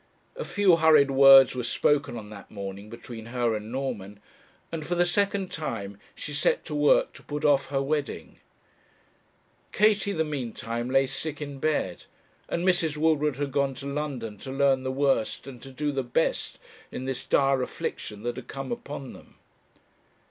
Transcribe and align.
A 0.35 0.43
few 0.45 0.77
hurried 0.77 1.11
words 1.11 1.53
were 1.53 1.63
spoken 1.63 2.17
on 2.17 2.31
that 2.31 2.49
morning 2.49 2.89
between 2.89 3.27
her 3.27 3.55
and 3.55 3.71
Norman, 3.71 4.19
and 4.71 4.83
for 4.83 4.95
the 4.95 5.05
second 5.05 5.51
time 5.51 5.99
she 6.15 6.33
set 6.33 6.65
to 6.65 6.73
work 6.73 7.13
to 7.13 7.21
put 7.21 7.45
off 7.45 7.67
her 7.67 7.83
wedding. 7.83 8.39
Katie, 9.71 10.11
the 10.11 10.25
meantime, 10.25 10.89
lay 10.89 11.05
sick 11.05 11.39
in 11.39 11.59
bed, 11.59 12.05
and 12.49 12.65
Mrs. 12.65 12.97
Woodward 12.97 13.35
had 13.35 13.51
gone 13.51 13.75
to 13.75 13.85
London 13.85 14.39
to 14.39 14.51
learn 14.51 14.81
the 14.81 14.91
worst 14.91 15.45
and 15.45 15.61
to 15.61 15.69
do 15.69 15.91
the 15.91 16.01
best 16.01 16.57
in 16.91 17.05
this 17.05 17.23
dire 17.23 17.61
affliction 17.61 18.23
that 18.23 18.37
had 18.37 18.47
come 18.47 18.71
upon 18.71 19.13
them. 19.13 19.35